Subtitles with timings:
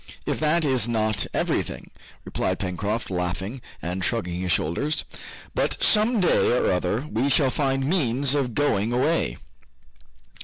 [0.25, 1.91] "If that is not everything!"
[2.25, 5.03] replied Pencroft, laughing and shrugging his shoulders.
[5.53, 9.37] "But, some day or other, we shall find means of going away!"